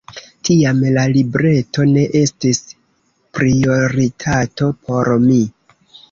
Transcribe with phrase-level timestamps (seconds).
[0.47, 2.61] Tiam la libreto ne estis
[3.39, 5.39] prioritato por mi.